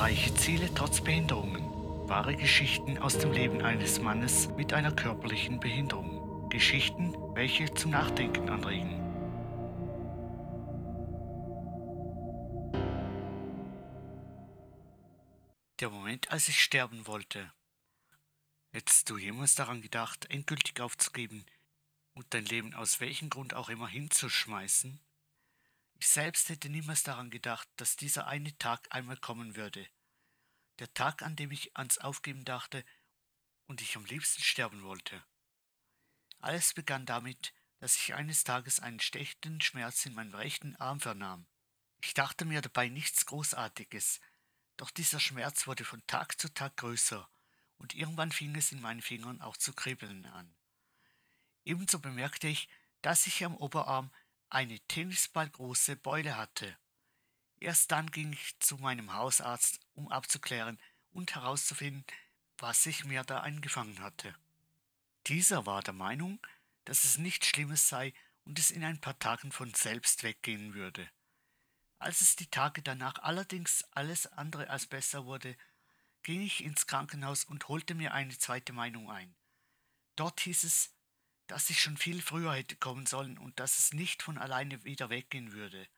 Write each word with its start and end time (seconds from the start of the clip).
Erreiche 0.00 0.34
Ziele 0.34 0.72
trotz 0.74 1.02
Behinderungen. 1.02 1.62
Wahre 2.08 2.34
Geschichten 2.34 2.96
aus 2.96 3.18
dem 3.18 3.32
Leben 3.32 3.60
eines 3.60 4.00
Mannes 4.00 4.48
mit 4.56 4.72
einer 4.72 4.92
körperlichen 4.92 5.60
Behinderung. 5.60 6.48
Geschichten, 6.48 7.14
welche 7.34 7.70
zum 7.74 7.90
Nachdenken 7.90 8.48
anregen. 8.48 8.98
Der 15.80 15.90
Moment, 15.90 16.30
als 16.32 16.48
ich 16.48 16.58
sterben 16.62 17.06
wollte. 17.06 17.52
Hättest 18.72 19.10
du 19.10 19.18
jemals 19.18 19.54
daran 19.54 19.82
gedacht, 19.82 20.30
endgültig 20.30 20.80
aufzugeben 20.80 21.44
und 22.14 22.24
dein 22.32 22.46
Leben 22.46 22.72
aus 22.72 23.00
welchem 23.00 23.28
Grund 23.28 23.52
auch 23.52 23.68
immer 23.68 23.88
hinzuschmeißen? 23.88 24.98
Ich 26.00 26.08
selbst 26.08 26.48
hätte 26.48 26.70
niemals 26.70 27.02
daran 27.02 27.28
gedacht, 27.28 27.68
dass 27.76 27.94
dieser 27.94 28.26
eine 28.26 28.56
Tag 28.56 28.88
einmal 28.88 29.18
kommen 29.18 29.54
würde. 29.54 29.86
Der 30.78 30.92
Tag, 30.94 31.20
an 31.20 31.36
dem 31.36 31.50
ich 31.50 31.76
ans 31.76 31.98
Aufgeben 31.98 32.46
dachte 32.46 32.86
und 33.66 33.82
ich 33.82 33.96
am 33.96 34.06
liebsten 34.06 34.42
sterben 34.42 34.82
wollte. 34.82 35.22
Alles 36.38 36.72
begann 36.72 37.04
damit, 37.04 37.52
dass 37.80 37.96
ich 37.96 38.14
eines 38.14 38.44
Tages 38.44 38.80
einen 38.80 38.98
stechenden 38.98 39.60
Schmerz 39.60 40.06
in 40.06 40.14
meinem 40.14 40.34
rechten 40.34 40.74
Arm 40.76 41.00
vernahm. 41.00 41.46
Ich 42.02 42.14
dachte 42.14 42.46
mir 42.46 42.62
dabei 42.62 42.88
nichts 42.88 43.26
Großartiges, 43.26 44.22
doch 44.78 44.90
dieser 44.90 45.20
Schmerz 45.20 45.66
wurde 45.66 45.84
von 45.84 46.02
Tag 46.06 46.40
zu 46.40 46.48
Tag 46.48 46.78
größer, 46.78 47.30
und 47.76 47.94
irgendwann 47.94 48.32
fing 48.32 48.56
es 48.56 48.72
in 48.72 48.80
meinen 48.80 49.02
Fingern 49.02 49.42
auch 49.42 49.58
zu 49.58 49.74
kribbeln 49.74 50.24
an. 50.24 50.54
Ebenso 51.66 51.98
bemerkte 51.98 52.48
ich, 52.48 52.70
dass 53.02 53.26
ich 53.26 53.44
am 53.44 53.54
Oberarm 53.54 54.10
eine 54.50 54.78
tennisballgroße 54.80 55.96
Beule 55.96 56.36
hatte. 56.36 56.76
Erst 57.58 57.92
dann 57.92 58.10
ging 58.10 58.32
ich 58.32 58.58
zu 58.58 58.76
meinem 58.78 59.14
Hausarzt, 59.14 59.80
um 59.94 60.10
abzuklären 60.10 60.78
und 61.12 61.34
herauszufinden, 61.34 62.04
was 62.58 62.84
ich 62.86 63.04
mir 63.04 63.22
da 63.22 63.40
eingefangen 63.40 64.00
hatte. 64.00 64.34
Dieser 65.26 65.66
war 65.66 65.82
der 65.82 65.94
Meinung, 65.94 66.44
dass 66.84 67.04
es 67.04 67.18
nichts 67.18 67.46
Schlimmes 67.46 67.88
sei 67.88 68.12
und 68.44 68.58
es 68.58 68.70
in 68.70 68.84
ein 68.84 69.00
paar 69.00 69.18
Tagen 69.18 69.52
von 69.52 69.72
selbst 69.74 70.22
weggehen 70.22 70.74
würde. 70.74 71.08
Als 71.98 72.22
es 72.22 72.34
die 72.34 72.50
Tage 72.50 72.82
danach 72.82 73.18
allerdings 73.18 73.84
alles 73.92 74.26
andere 74.26 74.70
als 74.70 74.86
besser 74.86 75.26
wurde, 75.26 75.56
ging 76.22 76.40
ich 76.40 76.64
ins 76.64 76.86
Krankenhaus 76.86 77.44
und 77.44 77.68
holte 77.68 77.94
mir 77.94 78.14
eine 78.14 78.36
zweite 78.36 78.72
Meinung 78.72 79.10
ein. 79.10 79.34
Dort 80.16 80.40
hieß 80.40 80.64
es, 80.64 80.94
dass 81.50 81.68
ich 81.68 81.80
schon 81.80 81.96
viel 81.96 82.22
früher 82.22 82.54
hätte 82.54 82.76
kommen 82.76 83.06
sollen 83.06 83.36
und 83.36 83.58
dass 83.58 83.76
es 83.76 83.92
nicht 83.92 84.22
von 84.22 84.38
alleine 84.38 84.84
wieder 84.84 85.10
weggehen 85.10 85.52
würde. 85.52 85.88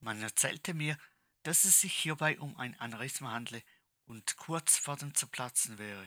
Man 0.00 0.20
erzählte 0.20 0.74
mir, 0.74 0.98
dass 1.42 1.64
es 1.64 1.80
sich 1.80 1.94
hierbei 1.94 2.38
um 2.38 2.58
ein 2.58 2.78
Aneurysma 2.78 3.30
handle 3.30 3.62
und 4.04 4.36
kurz 4.36 4.76
vor 4.76 4.96
dem 4.96 5.14
Zerplatzen 5.14 5.78
wäre. 5.78 6.06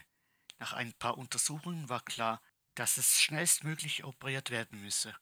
Nach 0.60 0.73
ein 0.73 0.94
paar 0.94 1.18
Untersuchungen 1.18 1.90
war 1.90 2.06
klar, 2.06 2.40
dass 2.76 2.98
es 2.98 3.20
schnellstmöglich 3.20 4.04
operiert 4.04 4.52
werden 4.52 4.80
müsse. 4.80 5.16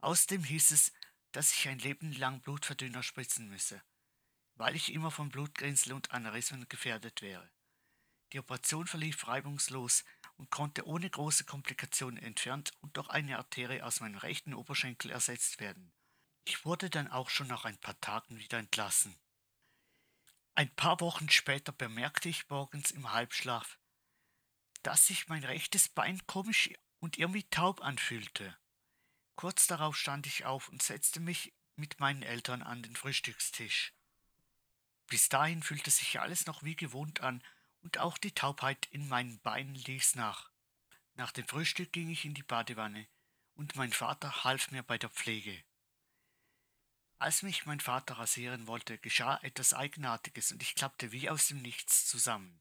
Außerdem 0.00 0.42
hieß 0.42 0.72
es, 0.72 0.92
dass 1.30 1.52
ich 1.52 1.68
ein 1.68 1.78
Leben 1.78 2.12
lang 2.12 2.40
Blutverdünner 2.40 3.04
spritzen 3.04 3.48
müsse, 3.48 3.82
weil 4.56 4.74
ich 4.74 4.92
immer 4.92 5.12
von 5.12 5.28
Blutgrinsel 5.28 5.92
und 5.92 6.10
Aneurysmen 6.10 6.68
gefährdet 6.68 7.22
wäre. 7.22 7.48
Die 8.34 8.40
Operation 8.40 8.88
verlief 8.88 9.28
reibungslos 9.28 10.04
und 10.38 10.50
konnte 10.50 10.88
ohne 10.88 11.08
große 11.08 11.44
Komplikationen 11.44 12.20
entfernt 12.20 12.72
und 12.80 12.96
durch 12.96 13.08
eine 13.08 13.38
Arterie 13.38 13.80
aus 13.80 14.00
meinem 14.00 14.16
rechten 14.16 14.54
Oberschenkel 14.54 15.12
ersetzt 15.12 15.60
werden. 15.60 15.94
Ich 16.44 16.64
wurde 16.64 16.90
dann 16.90 17.06
auch 17.06 17.30
schon 17.30 17.46
nach 17.46 17.64
ein 17.64 17.78
paar 17.78 17.98
Tagen 18.00 18.36
wieder 18.40 18.58
entlassen. 18.58 19.16
Ein 20.56 20.74
paar 20.74 20.98
Wochen 20.98 21.30
später 21.30 21.70
bemerkte 21.70 22.28
ich 22.28 22.48
morgens 22.48 22.90
im 22.90 23.12
Halbschlaf, 23.12 23.78
dass 24.82 25.06
sich 25.06 25.28
mein 25.28 25.44
rechtes 25.44 25.88
Bein 25.88 26.20
komisch 26.26 26.70
und 26.98 27.16
irgendwie 27.18 27.44
taub 27.44 27.82
anfühlte. 27.82 28.58
Kurz 29.36 29.68
darauf 29.68 29.96
stand 29.96 30.26
ich 30.26 30.44
auf 30.44 30.68
und 30.70 30.82
setzte 30.82 31.20
mich 31.20 31.54
mit 31.76 32.00
meinen 32.00 32.24
Eltern 32.24 32.64
an 32.64 32.82
den 32.82 32.96
Frühstückstisch. 32.96 33.94
Bis 35.06 35.28
dahin 35.28 35.62
fühlte 35.62 35.92
sich 35.92 36.18
alles 36.18 36.46
noch 36.46 36.64
wie 36.64 36.74
gewohnt 36.74 37.20
an 37.20 37.40
und 37.84 37.98
auch 37.98 38.16
die 38.18 38.32
Taubheit 38.32 38.86
in 38.90 39.06
meinen 39.08 39.38
Beinen 39.40 39.74
ließ 39.74 40.16
nach. 40.16 40.50
Nach 41.14 41.30
dem 41.30 41.46
Frühstück 41.46 41.92
ging 41.92 42.08
ich 42.10 42.24
in 42.24 42.34
die 42.34 42.42
Badewanne, 42.42 43.06
und 43.54 43.76
mein 43.76 43.92
Vater 43.92 44.42
half 44.42 44.70
mir 44.72 44.82
bei 44.82 44.98
der 44.98 45.10
Pflege. 45.10 45.62
Als 47.18 47.42
mich 47.42 47.66
mein 47.66 47.80
Vater 47.80 48.18
rasieren 48.18 48.66
wollte, 48.66 48.98
geschah 48.98 49.38
etwas 49.42 49.74
Eigenartiges 49.74 50.50
und 50.50 50.62
ich 50.62 50.74
klappte 50.74 51.12
wie 51.12 51.30
aus 51.30 51.46
dem 51.46 51.62
Nichts 51.62 52.06
zusammen. 52.06 52.60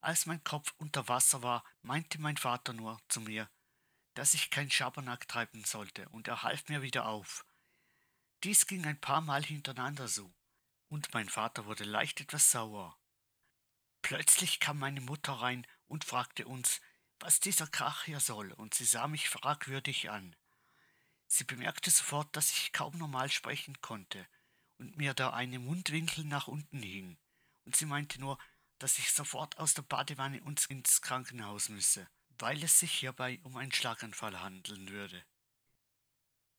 Als 0.00 0.26
mein 0.26 0.44
Kopf 0.44 0.74
unter 0.76 1.08
Wasser 1.08 1.42
war, 1.42 1.64
meinte 1.82 2.20
mein 2.20 2.36
Vater 2.36 2.72
nur 2.72 3.00
zu 3.08 3.20
mir, 3.20 3.48
dass 4.14 4.34
ich 4.34 4.50
kein 4.50 4.70
Schabernack 4.70 5.26
treiben 5.28 5.64
sollte, 5.64 6.08
und 6.10 6.28
er 6.28 6.42
half 6.42 6.68
mir 6.68 6.82
wieder 6.82 7.06
auf. 7.06 7.46
Dies 8.42 8.66
ging 8.66 8.84
ein 8.84 9.00
paar 9.00 9.20
Mal 9.20 9.44
hintereinander 9.44 10.08
so, 10.08 10.34
und 10.88 11.14
mein 11.14 11.28
Vater 11.28 11.66
wurde 11.66 11.84
leicht 11.84 12.20
etwas 12.20 12.50
sauer. 12.50 12.98
Plötzlich 14.06 14.60
kam 14.60 14.78
meine 14.78 15.00
Mutter 15.00 15.32
rein 15.32 15.66
und 15.88 16.04
fragte 16.04 16.46
uns, 16.46 16.80
was 17.18 17.40
dieser 17.40 17.66
Krach 17.66 18.04
hier 18.04 18.20
soll, 18.20 18.52
und 18.52 18.72
sie 18.72 18.84
sah 18.84 19.08
mich 19.08 19.28
fragwürdig 19.28 20.10
an. 20.10 20.36
Sie 21.26 21.42
bemerkte 21.42 21.90
sofort, 21.90 22.36
dass 22.36 22.52
ich 22.52 22.72
kaum 22.72 22.96
normal 22.98 23.32
sprechen 23.32 23.80
konnte 23.80 24.24
und 24.78 24.96
mir 24.96 25.12
da 25.12 25.30
eine 25.30 25.58
Mundwinkel 25.58 26.24
nach 26.24 26.46
unten 26.46 26.84
hing, 26.84 27.18
und 27.64 27.74
sie 27.74 27.84
meinte 27.84 28.20
nur, 28.20 28.38
dass 28.78 29.00
ich 29.00 29.10
sofort 29.10 29.58
aus 29.58 29.74
der 29.74 29.82
Badewanne 29.82 30.40
und 30.44 30.64
ins 30.66 31.02
Krankenhaus 31.02 31.68
müsse, 31.68 32.08
weil 32.38 32.62
es 32.62 32.78
sich 32.78 32.92
hierbei 32.92 33.40
um 33.42 33.56
einen 33.56 33.72
Schlaganfall 33.72 34.40
handeln 34.40 34.88
würde. 34.88 35.26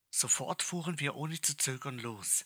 Sofort 0.10 0.64
fuhren 0.64 1.00
wir 1.00 1.16
ohne 1.16 1.40
zu 1.40 1.56
zögern 1.56 1.98
los. 1.98 2.46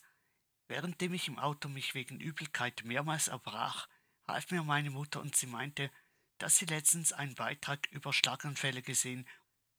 Währenddem 0.68 1.12
ich 1.12 1.26
im 1.26 1.40
Auto 1.40 1.68
mich 1.68 1.94
wegen 1.94 2.20
Übelkeit 2.20 2.84
mehrmals 2.84 3.26
erbrach, 3.26 3.88
half 4.26 4.50
mir 4.50 4.62
meine 4.62 4.90
Mutter 4.90 5.20
und 5.20 5.36
sie 5.36 5.46
meinte, 5.46 5.90
dass 6.38 6.56
sie 6.56 6.66
letztens 6.66 7.12
einen 7.12 7.34
Beitrag 7.34 7.86
über 7.92 8.12
Schlaganfälle 8.12 8.82
gesehen 8.82 9.28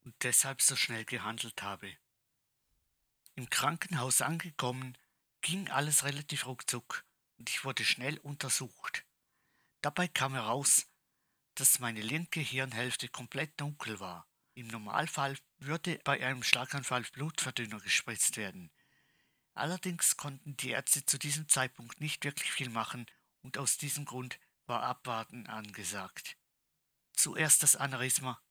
und 0.03 0.15
deshalb 0.23 0.61
so 0.61 0.75
schnell 0.75 1.05
gehandelt 1.05 1.61
habe. 1.61 1.95
Im 3.35 3.49
Krankenhaus 3.49 4.21
angekommen, 4.21 4.97
ging 5.41 5.69
alles 5.69 6.03
relativ 6.03 6.45
ruckzuck 6.45 7.03
und 7.37 7.49
ich 7.49 7.65
wurde 7.65 7.83
schnell 7.83 8.17
untersucht. 8.19 9.05
Dabei 9.81 10.07
kam 10.07 10.33
heraus, 10.33 10.87
dass 11.55 11.79
meine 11.79 12.01
linke 12.01 12.39
Hirnhälfte 12.39 13.09
komplett 13.09 13.59
dunkel 13.59 13.99
war. 13.99 14.27
Im 14.55 14.67
Normalfall 14.67 15.37
würde 15.57 15.99
bei 16.03 16.25
einem 16.25 16.43
Schlaganfall 16.43 17.03
Blutverdünner 17.11 17.79
gespritzt 17.79 18.37
werden. 18.37 18.71
Allerdings 19.53 20.15
konnten 20.15 20.55
die 20.57 20.69
Ärzte 20.69 21.05
zu 21.05 21.17
diesem 21.17 21.49
Zeitpunkt 21.49 21.99
nicht 21.99 22.23
wirklich 22.23 22.51
viel 22.51 22.69
machen 22.69 23.05
und 23.43 23.57
aus 23.57 23.77
diesem 23.77 24.05
Grund 24.05 24.39
war 24.65 24.83
Abwarten 24.83 25.47
angesagt. 25.47 26.37
Zuerst 27.13 27.61
das 27.61 27.75
Aneurysma, 27.75 28.41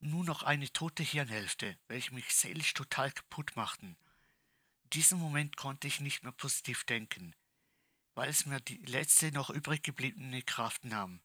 nun 0.00 0.26
noch 0.26 0.42
eine 0.42 0.72
tote 0.72 1.02
Hirnhälfte, 1.02 1.78
welche 1.88 2.14
mich 2.14 2.34
seelisch 2.34 2.74
total 2.74 3.12
kaputt 3.12 3.56
machten. 3.56 3.96
In 4.84 4.90
diesem 4.90 5.18
Moment 5.18 5.56
konnte 5.56 5.86
ich 5.86 6.00
nicht 6.00 6.22
mehr 6.22 6.32
positiv 6.32 6.84
denken, 6.84 7.34
weil 8.14 8.28
es 8.28 8.46
mir 8.46 8.60
die 8.60 8.78
letzte 8.78 9.32
noch 9.32 9.50
übrig 9.50 9.82
gebliebene 9.82 10.42
Kraft 10.42 10.84
nahm. 10.84 11.20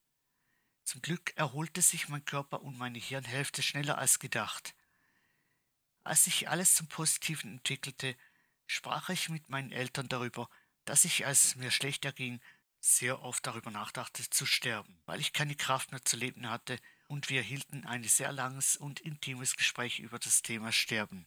Zum 0.84 1.02
Glück 1.02 1.34
erholte 1.36 1.82
sich 1.82 2.10
mein 2.10 2.26
Körper 2.26 2.62
und 2.62 2.78
meine 2.78 2.98
Hirnhälfte 2.98 3.62
schneller 3.62 3.98
als 3.98 4.20
gedacht. 4.20 4.76
Als 6.04 6.24
sich 6.24 6.50
alles 6.50 6.74
zum 6.74 6.88
Positiven 6.88 7.58
entwickelte, 7.58 8.16
sprach 8.66 9.10
ich 9.10 9.30
mit 9.30 9.50
meinen 9.50 9.72
Eltern 9.72 10.08
darüber, 10.08 10.50
dass 10.86 11.06
ich, 11.06 11.28
als 11.28 11.46
es 11.46 11.56
mir 11.56 11.69
schlechter 11.69 12.12
ging, 12.12 12.42
sehr 12.80 13.22
oft 13.22 13.46
darüber 13.46 13.72
nachdachte 13.72 14.30
zu 14.30 14.46
sterben, 14.46 15.02
weil 15.06 15.20
ich 15.20 15.34
keine 15.34 15.56
Kraft 15.56 15.92
mehr 15.92 16.04
zu 16.04 16.18
leben 16.18 16.50
hatte, 16.50 16.80
und 17.08 17.30
wir 17.30 17.42
hielten 17.42 17.86
ein 17.86 18.04
sehr 18.04 18.31
langes 18.31 18.78
und 18.78 19.00
intimes 19.00 19.58
Gespräch 19.58 20.00
über 20.00 20.20
das 20.20 20.44
Thema 20.44 20.72
Sterben. 20.72 21.26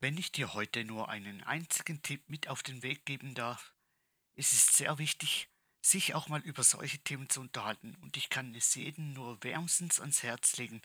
Wenn 0.00 0.18
ich 0.18 0.32
dir 0.32 0.54
heute 0.54 0.84
nur 0.84 1.08
einen 1.08 1.42
einzigen 1.44 2.02
Tipp 2.02 2.28
mit 2.28 2.48
auf 2.48 2.62
den 2.62 2.82
Weg 2.82 3.06
geben 3.06 3.34
darf, 3.34 3.72
es 4.34 4.52
ist 4.52 4.76
sehr 4.76 4.98
wichtig, 4.98 5.48
sich 5.82 6.14
auch 6.14 6.28
mal 6.28 6.40
über 6.40 6.64
solche 6.64 6.98
Themen 6.98 7.28
zu 7.28 7.40
unterhalten, 7.40 7.94
und 8.02 8.16
ich 8.16 8.28
kann 8.28 8.54
es 8.54 8.74
jedem 8.74 9.12
nur 9.12 9.42
wärmstens 9.44 10.00
ans 10.00 10.22
Herz 10.22 10.56
legen, 10.56 10.82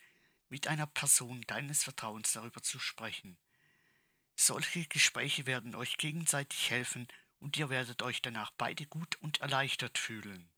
mit 0.48 0.68
einer 0.68 0.86
Person 0.86 1.42
deines 1.46 1.82
Vertrauens 1.82 2.32
darüber 2.32 2.62
zu 2.62 2.78
sprechen. 2.78 3.36
Solche 4.36 4.84
Gespräche 4.86 5.46
werden 5.46 5.74
euch 5.74 5.96
gegenseitig 5.96 6.70
helfen 6.70 7.08
und 7.38 7.56
ihr 7.56 7.70
werdet 7.70 8.02
euch 8.02 8.22
danach 8.22 8.50
beide 8.56 8.86
gut 8.86 9.16
und 9.16 9.40
erleichtert 9.40 9.98
fühlen. 9.98 10.50